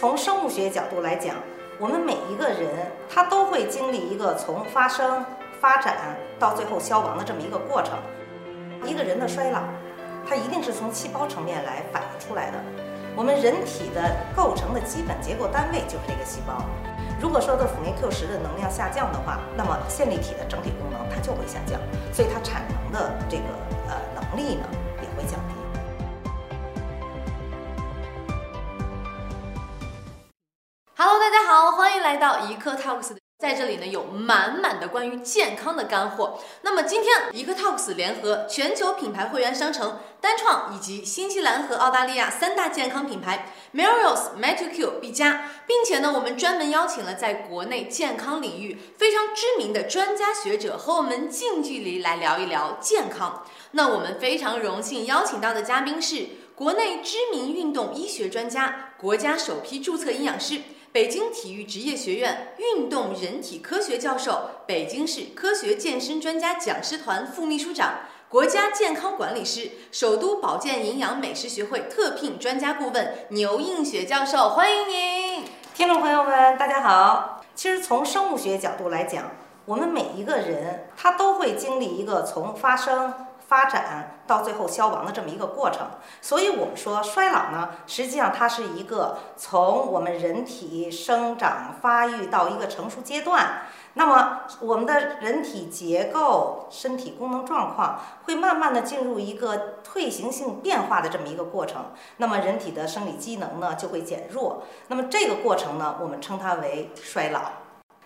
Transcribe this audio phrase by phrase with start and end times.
[0.00, 1.36] 从生物学角度来讲，
[1.78, 2.70] 我们每一个人
[3.06, 5.22] 他都会经历一个从发生、
[5.60, 7.98] 发展到最后消亡的这么一个过程。
[8.86, 9.60] 一个人的衰老，
[10.26, 12.56] 它一定是从细胞层面来反映出来的。
[13.14, 16.64] 我们人体的构成的基本结构单位就是这个细胞。
[17.20, 21.78] 如果说的辅酶 Q 十的能量下降的话，那么线粒体的整体功能它就会下降，
[22.10, 23.44] 所以它产能的这个
[23.90, 24.64] 呃能力呢
[25.02, 25.59] 也会降低。
[31.20, 36.40] 大家好，欢迎来到一刻 Talks，在这里呢有满满的关于健康的干货。
[36.62, 53.44] 那么今天一刻 Talks 联合全球品牌会员商城、单创以及新西兰和澳大利亚三大健康品牌 Merios、Metroq、B 加，并且呢我们专门邀请了在国内健康领域非常知名的专家学者和我们近距离来聊一聊健康。
[53.72, 60.62] 那我们非常荣幸邀请到的嘉宾是国内知名运动医学专家、国家首批注册营养师。
[60.92, 75.44] 北京体育职业学院运动人体科学教授，北京市科学健身专家讲师团副秘书长，国家健康管理师，首都保健营养美食学会特聘专家顾问牛映雪教授，欢迎您！
[75.72, 77.40] 听众朋友们，大家好。
[77.54, 79.30] 其实从生物学角度来讲，
[79.66, 83.14] 我们每一个人他都会经历一个从发生。
[83.50, 85.88] 发展到最后消亡的这么一个过程，
[86.22, 93.62] 所以我们说衰老呢，实际上它是一个从我们人体生长发育到一个成熟阶段，
[93.94, 101.86] 那么我们的人体结构、身体功能状况会慢慢的进入一个退行性变化的这么一个过程，
[102.18, 107.40] 那么人体的生理机能呢就会减弱，那么这个过程呢，我们称它为衰老。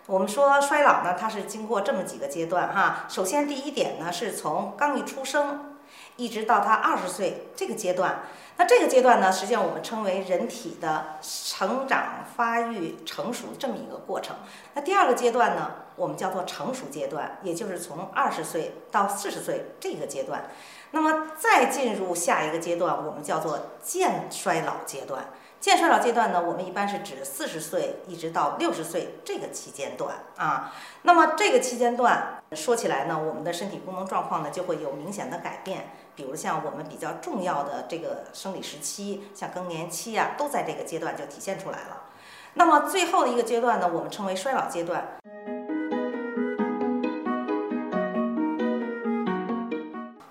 [0.06, 3.06] 我们说衰老呢，它是经过这么几个阶段哈。
[3.08, 5.76] 首先第一点呢，是从刚一出生，
[6.16, 8.24] 一直到他二十岁这个阶段。
[8.58, 14.36] 那这个阶段呢，实际上我们称为人体的成长发育成熟这么一个过程。
[14.74, 20.50] 那第二个阶段呢，我们叫做成熟阶段，也就是从二十岁到四十岁这个阶段。
[20.90, 25.30] 那么再进入下一个阶段，我们叫做渐衰老阶段。
[25.64, 30.74] 渐衰老阶段呢，我们一般是指四十岁一直到六十岁这个期间段啊。
[31.04, 35.88] 那么这个期间段说起来呢，我们的身体功能状况呢就会有明显的改变。
[36.14, 42.02] 比如像我们比较重要的这个生理时期，像更年期啊，都在这个阶段就体现出来了。
[42.52, 45.16] 那么最后的一个阶段呢，我们称为衰老阶段。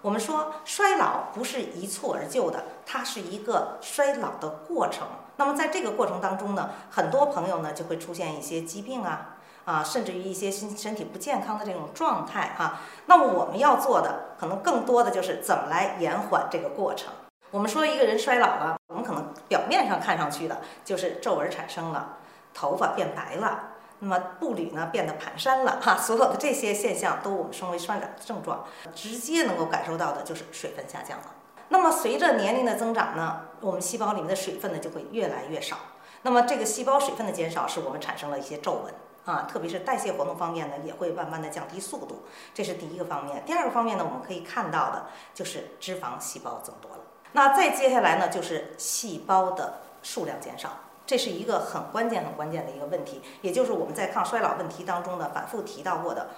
[0.03, 5.07] 我们说衰老不是一蹴而就的，它是一个衰老的过程。
[5.37, 9.35] 那么在这个过程当中呢，很多朋友呢就会出现一些疾病啊，
[9.65, 12.79] 啊，甚至于一些身身体不健康的这种状态哈。
[13.07, 17.11] 那么我们要做的可能更多的就是怎么来延缓这个过程。
[17.51, 22.17] 我们说一个人衰老了，我们可能表面上看上去的就是皱纹产生了，
[22.53, 23.69] 头发变白了。
[23.99, 31.25] 那么步履呢变得蹒跚了哈，所有的这些现象都我们称为衰老的症状，直接能够感受到的就是水分下降了。
[31.69, 35.77] 那么随着年龄的增长呢，我们细胞里面的水分呢就会越来越少。
[36.21, 38.93] 那么这个细胞水分的减少，使我们产生了一些皱纹
[39.25, 42.23] 啊，特别是代谢活动方面呢，也会慢慢的降低速度。
[42.53, 43.43] 这是第一个方面。
[43.45, 47.03] 第二个方面呢，我们可以看到的就是脂肪细胞增多了。
[47.31, 50.69] 那再接下来呢，就是细胞的数量减少。
[51.05, 56.29] 这是一个很关键、很关键的一个问题，也就是我们在抗衰老问题当中呢反复提到过的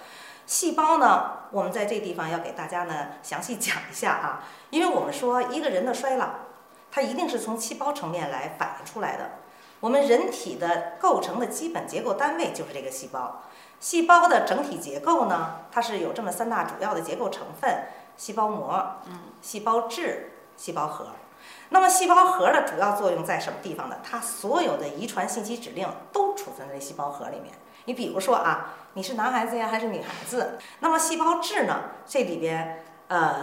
[0.44, 1.32] 细胞呢。
[1.52, 6.30] 我们在这地方要给大家呢详细讲一下啊，因为我们说一个人的衰老，
[6.96, 9.32] 它一定是从细胞层面来反映出来的。
[9.80, 13.42] 我们人体的构成的基本结构单位就是这个细胞。
[13.78, 17.82] 细胞的整体结构呢，它是有这么三大主要的结构成分：
[18.16, 21.08] 细胞膜、嗯，细胞质、细胞核。
[21.68, 23.96] 那么细胞核的主要作用在什么地方呢？
[24.02, 27.52] 它所有的遗传信息指令都储存在细胞核里面。
[27.84, 30.58] 你比如说啊，你是男孩子呀还是女孩子？
[30.80, 31.78] 那么细胞质呢？
[32.06, 33.34] 这里边呃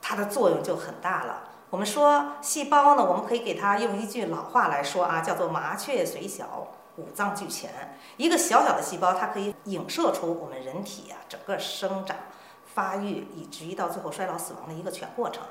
[0.00, 1.50] 它的作用就很大了。
[1.74, 7.68] 我们说细胞呢，我们可以给它用一句老话来说啊，叫做麻雀虽小，五脏俱全。
[8.16, 12.16] 一个小小的细胞，它可以影射出我们人体啊整个生长、
[12.72, 15.42] 发育以至于到最后衰老死亡的一个全过程。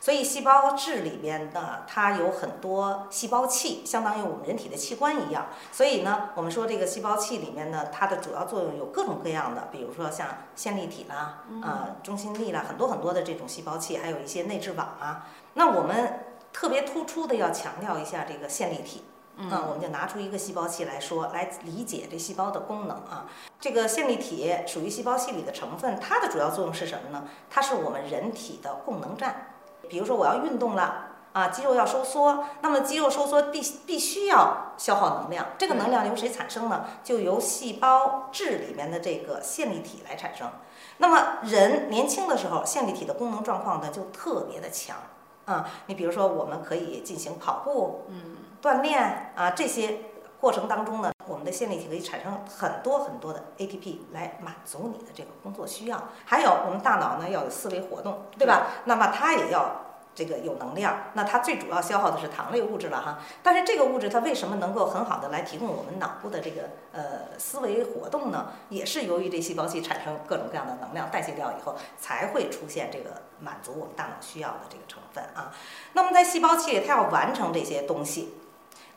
[0.00, 5.48] 所以细胞质里边呢，它有很多细胞器，相当于我们人体的器官一样。
[5.72, 15.26] 所以呢，我们说这个细胞器里面呢，它的主要作用有各种各样的，比如说像线粒体啦，啊，中心粒啦，很多很多的这种细胞器，还有一些内质网啊。
[15.54, 19.04] 那我们特别突出的要强调一下这个线粒体，
[19.36, 23.26] 嗯，我们就拿出一个细胞器来说，来理解这细胞的功能啊。
[23.60, 27.24] 这个线粒体属于细胞系里的成分，它的主要作用是什么呢？
[27.50, 29.54] 它是我们人体的供能站。
[29.88, 36.84] 比如说我要运动了，啊，肌肉要收缩，那么肌肉收缩必必须要消耗能量，这个能量由谁产生呢？
[37.02, 40.50] 就由细胞质里面的这个线粒体来产生。
[40.98, 44.96] 那么人年轻的时候，线粒体的功能状况呢就特别的强
[45.44, 45.68] 啊。
[45.86, 50.00] 你比如说，我们可以进行跑步、嗯，锻炼啊这些
[50.40, 56.08] 过程当中呢，我们的线粒体可以产生很多很多的 ATP 来满足你的这个工作需要。
[56.24, 58.66] 还有我们大脑呢要有思维活动，对吧？
[58.86, 59.82] 那么它也要。
[60.14, 63.20] 这个有能量，那它最主要消耗的是糖类物质了哈。
[63.40, 68.48] 但是这个物质它为什么能够很好的来提供我们脑部的这个呃思维活动呢？
[68.68, 75.54] 也是由于这细胞器产生各种各样的能量，代谢掉以后才会出现这个满足我们大脑需要的这个成分啊。
[75.92, 78.34] 那么在细胞器里，它要完成这些东西，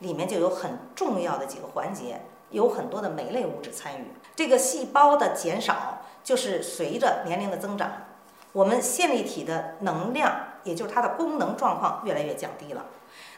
[0.02, 2.20] 里面就有很重要的几个环节，
[2.50, 4.12] 有很多的酶类物质参与。
[4.36, 7.90] 这个细胞的减少，就是随着年龄的增长，
[8.52, 10.48] 我们线粒体的能量。
[10.64, 12.86] 也就是它的功能状况越来越降低了，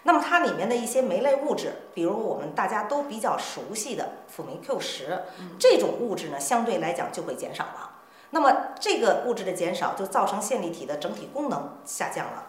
[0.03, 5.23] 那么它里面的一些酶类物质，比如我们大家都比较熟悉的辅酶 Q 十，
[5.59, 7.93] 这种物质呢相对来讲就会减少了。
[8.29, 12.49] 那么这个物质的减少就造成线粒体的整体功能下降了，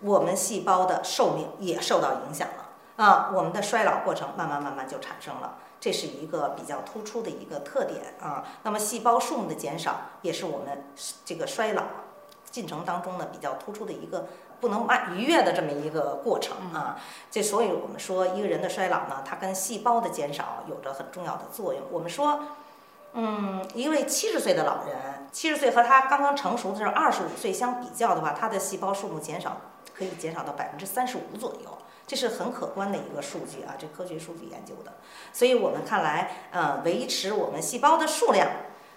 [0.00, 2.59] 我们细胞的寿命也受到影响了
[3.00, 8.44] 啊，我们的衰老过程慢慢慢慢就产生了，这是一个比较突出的一个特点啊。
[8.62, 10.84] 那么细胞数目的减少也是我们
[11.24, 11.82] 这个衰老。
[12.50, 14.26] 进程当中呢，比较突出的一个
[14.60, 16.98] 不能慢逾越的这么一个过程啊，
[17.30, 21.80] 这所以我们说一个人的衰老呢，它跟细胞的减少有着很重要的作用。
[21.92, 22.40] 我们说，
[23.12, 29.58] 嗯，一位七十岁的老人，七十岁和他刚刚成熟的时候二十五岁相比较的话，他的细胞数目减少
[29.94, 31.78] 可以减少到百分之三十五左右，
[32.10, 34.94] 这是很可观的一个数据啊，这科学数据研究的。
[35.32, 38.48] 所以我们看来，呃，维持我们细胞的数量。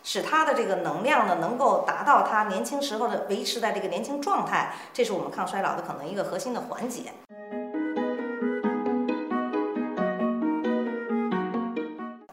[0.02, 7.14] 使它的这个能量呢，能够达到它年轻时候的维持在这个年轻状态，这是我们抗衰老的可能一个核心的环节。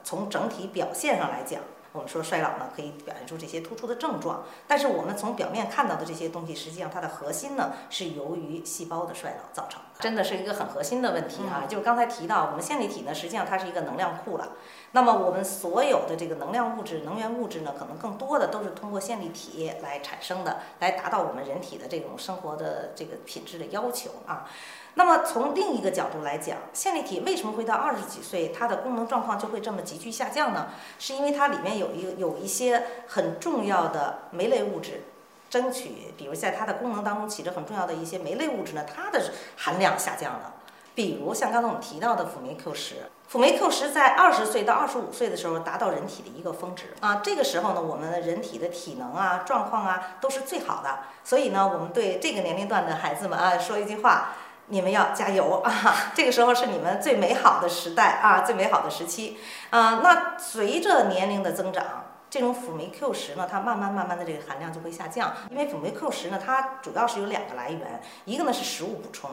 [0.03, 1.61] 从整体表现上来讲。
[1.93, 11.67] 我们说衰老呢，可以表现出这些突出的症状，但是我们从表面看到的这些东西，实际上它的核心呢是由于细胞的衰老造成的，真的是一个很核心的问题啊。
[11.69, 14.53] 就是刚才提到，我们线粒体呢，实际上它是一个能量库了。
[14.93, 24.49] 那么我们所有的这个能量物质、能源物质呢，可能更多的都是通过线粒体来产生的，来达到我们人体的这种生活的这个品质的要求啊。
[24.95, 30.71] 那么从另一个角度来讲，线粒体为什么会到二十几岁，它的功能状况就会这么急剧下降呢？
[30.99, 35.05] 是因为它里面有一有一些很重要的酶类物质，
[35.49, 39.23] 争取，比如在它的功能当中起着很重要的一些酶类物质呢，它的
[39.57, 40.55] 含量下降了。
[40.93, 42.97] 比如像刚才我们提到的辅酶 Q 十，
[43.29, 50.99] 辅酶 Q 十在二十岁到二十五岁的时候达到人体的一个峰值啊，这个时候呢，我们人体的体能啊、状况啊都是最好的。
[51.23, 54.33] 所以呢，我们对这个年龄段的孩子们啊说一句话。
[54.71, 55.73] 你们要加油啊！
[56.15, 59.39] 这个时候是你们最美好的时代啊，最美好的时期
[59.71, 60.01] 啊。
[60.03, 61.85] 那随着年龄的增长，
[62.31, 65.33] 这种辅酶 Q 十呢，它慢慢慢慢的这个含量就会下降。
[65.51, 69.31] 因为辅酶 Q 十呢，它主要是有两个来源，一个呢是食物补充，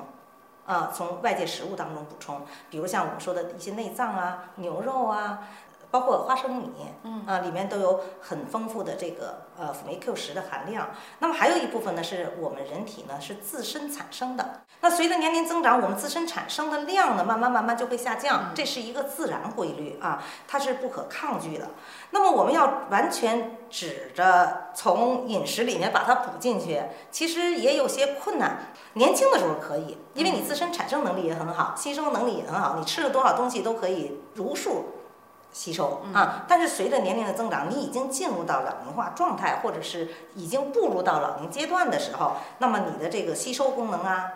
[0.65, 5.47] 啊，从外界食物当中补充，比如像我们说的一些内脏啊、牛肉啊。
[5.89, 6.71] 包括花生米，
[7.03, 10.89] 嗯啊，里面都有很丰富的这个呃辅酶 Q 十的含量。
[11.19, 14.61] 那么还有一部分呢，是我们人体呢是自身产生的。
[14.81, 21.69] 那随着年龄增长，我们自身产生的量呢，慢慢慢慢就会下降，这是一个自然规律啊，它是不可抗拒的。
[22.11, 28.73] 那么我们要完全指着从饮食里面把它补进去，其实也有些困难。
[28.93, 34.85] 年轻的时候可以，因为你自身产生能力也很好，吸收能力也很好，你吃了多少东西都可以如数。
[35.57, 44.31] 吸收啊，但是随着年龄的增长，你已经进入到老龄化状态，或者是已经步入到老龄阶段的时候，那么你的这个吸收功能啊，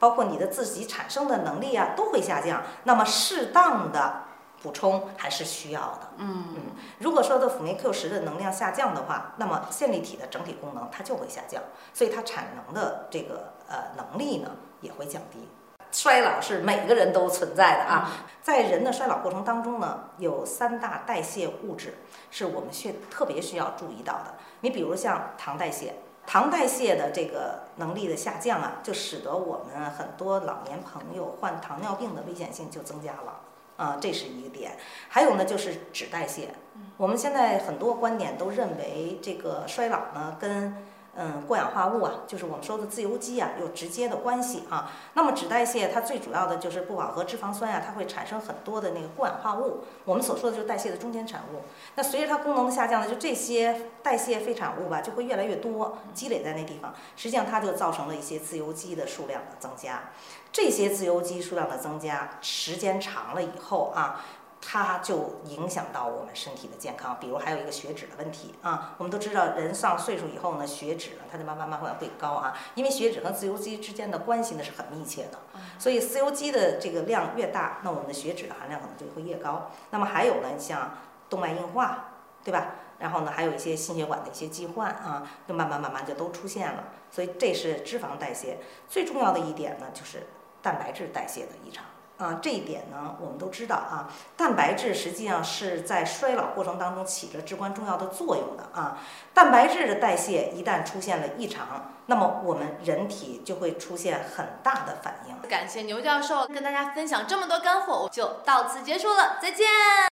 [0.00, 2.60] 包括你的自己产生的能力啊，都会下降。
[2.82, 4.22] 那么适当的
[4.64, 6.08] 补充还是需要的。
[6.16, 6.62] 嗯嗯，
[6.98, 11.62] 如果说的辅酶 Q 十的能量下降的话，那么线粒体的整体功能它就会下降，
[11.92, 14.50] 所以它产能的这个呃能力呢
[14.80, 15.48] 也会降低。
[15.94, 18.10] 衰老是每个人都存在的啊，
[18.42, 21.98] 在人的衰老过程当中呢，有三大代谢物质
[22.32, 24.34] 是我们需特别需要注意到的。
[24.62, 25.94] 你比如像糖代谢，
[26.26, 33.40] 糖代谢的这个能力的下降啊，就使得我们很多老年朋友患糖尿病的危险性就增加了
[33.76, 34.76] 啊，这是一个点。
[35.08, 36.48] 还有呢，就是脂代谢，
[36.96, 40.74] 我们现在很多观点都认为这个衰老呢跟
[41.16, 44.90] 嗯过氧化物啊，就是我们说的自由基啊，有直接的关系啊。
[45.14, 51.62] 那么脂代谢它最主要的就是不饱和脂肪酸呀、它会产生很多的那个过氧化物，我们所说的就是代谢的中间产物。
[51.94, 60.10] 那随着它功能的下降呢，就这些代谢废产物吧就会越来越多，积累在那地方，实际上它就造成了一些自由基的数量的增加。
[60.52, 64.24] 这些自由基数量的增加，时间长了以后啊。
[64.66, 68.94] 它就影响到我们身体的健康，比如还有一个血脂的问题啊。
[68.96, 72.56] 我们都知道，人上岁数以后呢，血脂呢，它就慢慢慢慢会高啊。
[72.74, 75.38] 因为血脂和自由基之间的关系呢是很密切的，
[75.78, 79.70] 所以自由基的这个量越大，那我们的血脂的含量可能就会越高。
[79.90, 80.94] 那么还有呢，像
[81.28, 82.76] 动脉硬化，对吧？
[82.98, 86.84] 然后呢，还有一些心血管的一些疾患啊，就慢慢慢慢就都出现了。
[87.10, 90.26] 所以这是脂肪代谢最重要的一点呢，就是
[90.62, 91.84] 蛋白质代谢的异常。
[92.24, 98.98] 啊，这一点呢，我们都知道啊，蛋白质实际上是在衰老过程当中起着至关重要的作用的啊。
[99.34, 105.48] 蛋白质的代谢一旦出现了异常，那么我们人体就会出现很大的反应。
[105.48, 110.13] 感谢牛教授跟大家分享这么多干货，我就到此结束了，再见。